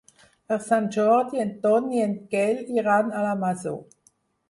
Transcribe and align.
Per 0.51 0.57
Sant 0.67 0.87
Jordi 0.95 1.45
en 1.45 1.53
Ton 1.67 1.87
i 1.99 2.03
en 2.07 2.17
Quel 2.35 2.67
iran 2.81 3.15
a 3.15 3.25
la 3.31 3.39
Masó. 3.47 3.79